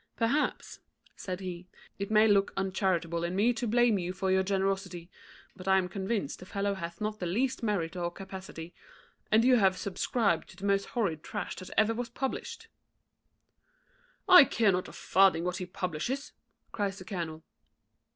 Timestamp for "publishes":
15.67-16.31